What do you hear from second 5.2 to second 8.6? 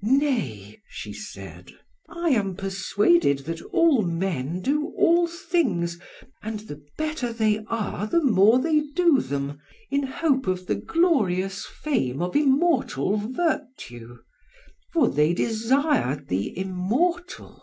things, and the better they are the more